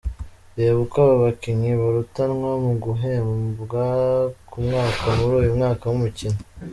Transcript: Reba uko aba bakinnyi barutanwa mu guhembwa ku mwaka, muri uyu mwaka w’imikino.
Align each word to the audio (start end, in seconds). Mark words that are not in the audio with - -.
Reba 0.55 0.77
uko 0.85 0.95
aba 1.03 1.15
bakinnyi 1.25 1.71
barutanwa 1.81 2.51
mu 2.65 2.73
guhembwa 2.83 3.85
ku 4.49 4.57
mwaka, 4.65 5.05
muri 5.17 5.31
uyu 5.41 5.57
mwaka 5.57 5.83
w’imikino. 5.89 6.39